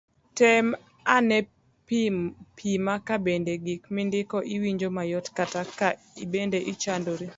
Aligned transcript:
tem 0.39 0.65
ane 1.15 1.37
pima 2.57 2.95
ka 3.07 3.15
bende 3.25 3.53
gik 3.65 3.83
mindiko 3.95 4.37
iwinjo 4.55 4.87
mayot 4.97 5.25
kata 5.37 5.61
ka 5.79 5.87
in 6.21 6.29
bende 6.33 6.57
ichandori 6.71 7.25